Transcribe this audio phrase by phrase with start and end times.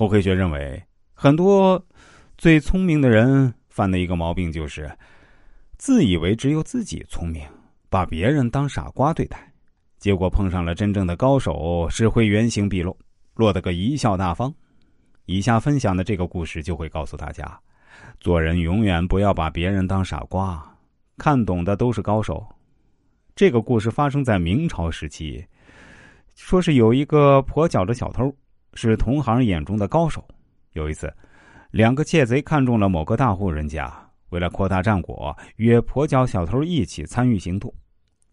[0.00, 1.78] 侯黑学认为，很多
[2.38, 4.90] 最聪明的人犯的一个毛病就是，
[5.76, 7.46] 自以为只有自己聪明，
[7.90, 9.52] 把别人当傻瓜对待，
[9.98, 12.96] 结果碰上了真正的高手，只会原形毕露，
[13.34, 14.50] 落得个贻笑大方。
[15.26, 17.60] 以下分享的这个故事就会告诉大家，
[18.20, 20.66] 做人永远不要把别人当傻瓜，
[21.18, 22.42] 看懂的都是高手。
[23.36, 25.44] 这个故事发生在明朝时期，
[26.34, 28.34] 说是有一个跛脚的小偷，
[28.74, 30.24] 是同行眼中的高手。
[30.72, 31.12] 有一次，
[31.70, 33.92] 两个窃贼看中了某个大户人家，
[34.30, 37.72] 为了扩大战果，约跛脚小偷一起参与行动。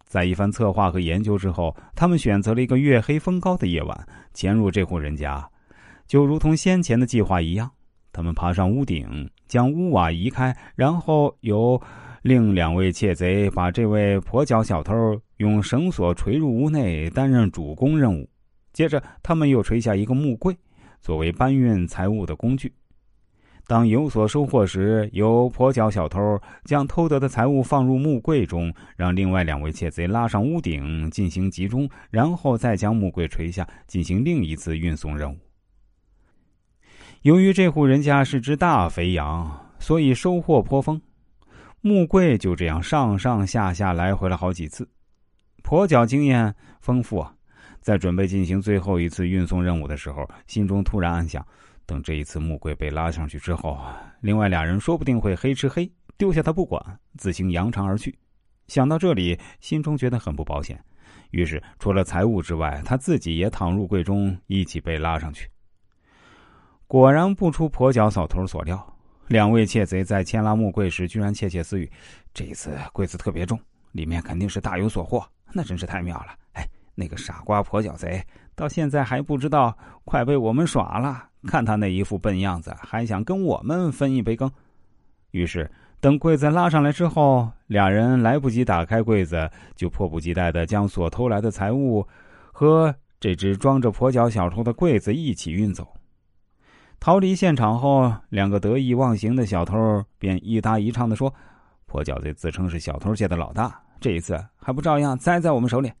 [0.06, 5.46] 在一番策划和研究之后，他们选择了一个月黑风高的夜晚，潜入这户人家。
[6.06, 7.70] 就如同先前的计划一样，
[8.12, 11.78] 他们爬上屋顶，将屋瓦移开，然后由
[12.22, 14.94] 另两位窃贼把这位跛脚小偷
[15.36, 18.26] 用绳索垂入屋内，担任主攻任务。
[18.78, 20.56] 接着，他们又垂下一个木柜，
[21.00, 22.72] 作为搬运财物的工具。
[23.66, 35.36] 当有所收获时，由跛脚小偷将偷得的财物放入木柜中，让另外两位窃贼拉上屋顶进行集中，然后再将木柜垂下，进行另一次运送任务。
[37.22, 41.02] 由于这户人家是只大肥羊，所以收获颇丰。
[41.80, 44.88] 木柜就这样上上下下来回了好几次。
[45.64, 47.34] 跛脚经验丰富啊，
[47.88, 51.42] 在准备进行最后一次运送任务的时候，心中突然暗想：
[51.86, 53.80] 等这一次木柜被拉上去之后，
[54.20, 58.14] 另外俩人说不定会黑吃黑，丢下他不管，自行扬长而去。
[58.66, 60.78] 想到这里，心中觉得很不保险，
[61.30, 65.48] 于是除了财物之外，他自己也躺入柜中，一起被拉上去。
[66.86, 68.98] 果然不出跛脚小偷所料，
[69.28, 71.90] 两位窃贼在牵拉木柜时，居然窃窃私语
[72.34, 73.58] ：“这一次柜子特别重，
[73.92, 76.36] 里面肯定是大有所获。”那真是太妙了！
[76.98, 78.20] 那个傻瓜跛脚贼
[78.56, 81.26] 到现在还不知道，快被我们耍了。
[81.46, 84.50] 看他那一副笨样子，还想跟我们分一杯羹。
[85.30, 92.04] 于是，等柜子拉上来之后，俩人来不及打开柜子，就迫不及待的将所偷来的财物
[92.52, 95.86] 和这只装着跛脚小偷的柜子一起运走。
[96.98, 101.32] 逃离现场后，两个得意忘形的小偷便一搭一唱的说
[101.88, 105.92] ：“跛脚贼自称是小偷界的老大，这一次还不照样栽在我们手里？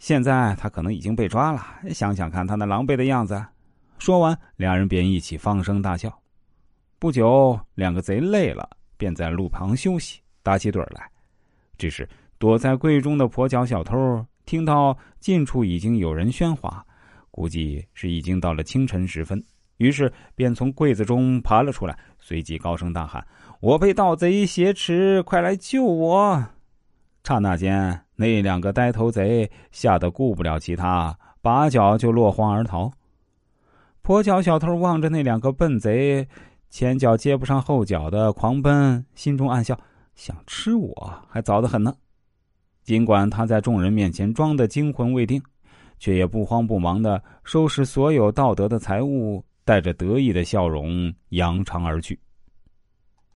[0.00, 3.40] 现在他可能已经被抓了，想想看他那狼狈的样子。”
[4.00, 6.10] 说完，两人便一起放声大笑。
[6.98, 11.08] 不久，两个贼累了，便在路旁休息，打起盹来。
[11.76, 12.08] 这时，
[12.38, 16.82] 躲在柜中的跛脚小偷听到近处已经有人喧哗，
[17.30, 19.42] 估计是已经到了清晨时分。
[19.76, 23.26] 于是便从柜子中爬了出来，随即高声大喊
[23.60, 26.42] ：“我被盗贼挟持，快来救我！”
[27.22, 32.92] 刹那间，那两个呆头贼吓得顾不了其他，拔脚就落荒而逃。
[34.04, 36.28] 跛脚小偷望着那两个笨贼，
[36.68, 39.74] 前脚接不上后脚的狂奔，心中暗笑：
[40.14, 41.94] 想吃我还早得很呢。
[42.82, 45.42] 尽管他在众人面前装的惊魂未定，
[45.98, 49.42] 却也不慌不忙的收拾所有盗得的财物。
[49.62, 52.18] 带着得意的笑容，扬长而去。